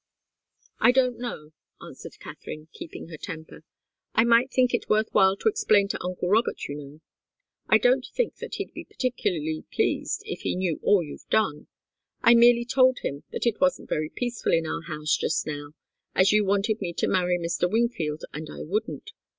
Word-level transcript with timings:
"I 0.79 0.91
don't 0.91 1.19
know," 1.19 1.51
answered 1.79 2.17
Katharine, 2.17 2.69
keeping 2.73 3.09
her 3.09 3.17
temper. 3.17 3.63
"I 4.15 4.23
might 4.23 4.49
think 4.51 4.73
it 4.73 4.89
worth 4.89 5.09
while 5.11 5.37
to 5.37 5.47
explain 5.47 5.89
to 5.89 6.03
uncle 6.03 6.27
Robert, 6.27 6.63
you 6.65 6.73
know. 6.73 7.01
I 7.69 7.77
don't 7.77 8.07
think 8.11 8.37
that 8.37 8.55
he'd 8.55 8.73
be 8.73 8.83
particularly 8.83 9.63
pleased 9.71 10.23
if 10.25 10.39
he 10.41 10.55
knew 10.55 10.79
all 10.81 11.03
you've 11.03 11.29
done. 11.29 11.67
I 12.23 12.33
merely 12.33 12.65
told 12.65 13.01
him 13.03 13.25
that 13.31 13.45
it 13.45 13.61
wasn't 13.61 13.89
very 13.89 14.09
peaceful 14.09 14.53
in 14.53 14.65
our 14.65 14.81
house 14.81 15.15
just 15.15 15.45
now, 15.45 15.73
as 16.15 16.31
you 16.31 16.45
wanted 16.45 16.81
me 16.81 16.93
to 16.93 17.07
marry 17.07 17.37
Mr. 17.37 17.69
Wingfield, 17.71 18.23
and 18.33 18.49
I 18.49 18.63
wouldn't. 18.63 19.11